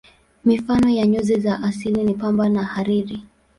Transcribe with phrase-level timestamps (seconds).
[0.45, 3.23] Mifano ya nyuzi za asili ni pamba na hariri.